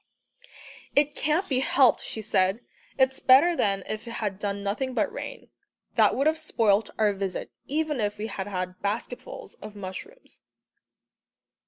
"It 0.95 1.13
can't 1.13 1.47
be 1.47 1.59
helped," 1.59 2.01
she 2.03 2.23
said. 2.23 2.61
"It's 2.97 3.19
better 3.19 3.55
than 3.55 3.83
if 3.85 4.07
it 4.07 4.13
had 4.13 4.39
done 4.39 4.63
nothing 4.63 4.95
but 4.95 5.13
rain. 5.13 5.49
That 5.93 6.15
would 6.15 6.25
have 6.25 6.39
spoilt 6.39 6.89
our 6.97 7.13
visit, 7.13 7.51
even 7.67 7.99
if 8.01 8.17
we 8.17 8.25
had 8.25 8.47
had 8.47 8.81
basketfuls 8.81 9.53
of 9.61 9.75
mushrooms." 9.75 10.41